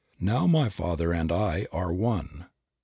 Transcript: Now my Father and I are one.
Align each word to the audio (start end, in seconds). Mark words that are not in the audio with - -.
Now 0.19 0.47
my 0.47 0.67
Father 0.69 1.13
and 1.13 1.31
I 1.31 1.67
are 1.71 1.93
one. 1.93 2.47